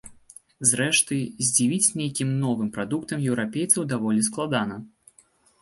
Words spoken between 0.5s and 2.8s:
Зрэшты, здзівіць нейкім новым